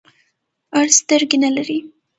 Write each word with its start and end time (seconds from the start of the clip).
اړ 0.77 0.87
سترګي 0.99 1.37
نلری. 1.43 1.77